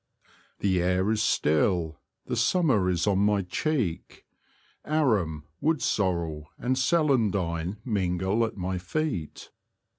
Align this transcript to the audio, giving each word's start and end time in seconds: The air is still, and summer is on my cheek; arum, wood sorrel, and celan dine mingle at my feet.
The 0.61 0.81
air 0.81 1.11
is 1.11 1.21
still, 1.21 1.99
and 2.25 2.35
summer 2.35 2.89
is 2.89 3.05
on 3.05 3.19
my 3.19 3.43
cheek; 3.43 4.25
arum, 4.83 5.43
wood 5.59 5.79
sorrel, 5.83 6.49
and 6.57 6.75
celan 6.75 7.29
dine 7.31 7.77
mingle 7.85 8.43
at 8.43 8.57
my 8.57 8.79
feet. 8.79 9.51